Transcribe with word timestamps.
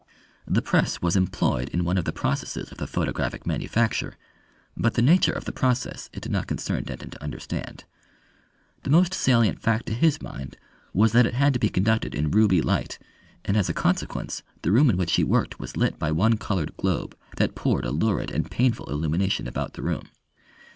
The 0.47 0.63
press 0.63 0.99
was 0.99 1.15
employed 1.15 1.69
in 1.69 1.85
one 1.85 1.95
of 1.95 2.05
the 2.05 2.11
processes 2.11 2.71
of 2.71 2.79
the 2.79 2.87
photographic 2.87 3.45
manufacture, 3.45 4.17
but 4.75 4.95
the 4.95 5.01
nature 5.03 5.31
of 5.31 5.45
the 5.45 5.51
process 5.51 6.09
it 6.11 6.21
did 6.23 6.31
not 6.31 6.47
concern 6.47 6.85
Denton 6.85 7.11
to 7.11 7.21
understand. 7.23 7.83
The 8.81 8.89
most 8.89 9.13
salient 9.13 9.61
fact 9.61 9.85
to 9.85 9.93
his 9.93 10.19
mind 10.19 10.57
was 10.91 11.11
that 11.11 11.27
it 11.27 11.35
had 11.35 11.53
to 11.53 11.59
be 11.59 11.69
conducted 11.69 12.15
in 12.15 12.31
ruby 12.31 12.63
light, 12.63 12.97
and 13.45 13.55
as 13.55 13.69
a 13.69 13.75
consequence 13.75 14.41
the 14.63 14.71
room 14.71 14.89
in 14.89 14.97
which 14.97 15.17
he 15.17 15.23
worked 15.23 15.59
was 15.59 15.77
lit 15.77 15.99
by 15.99 16.11
one 16.11 16.35
coloured 16.35 16.75
globe 16.77 17.15
that 17.37 17.53
poured 17.53 17.85
a 17.85 17.91
lurid 17.91 18.31
and 18.31 18.49
painful 18.49 18.89
illumination 18.89 19.47
about 19.47 19.73
the 19.75 19.83
room. 19.83 20.09